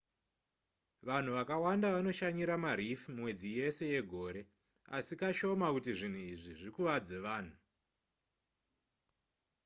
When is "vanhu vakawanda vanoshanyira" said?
1.07-2.53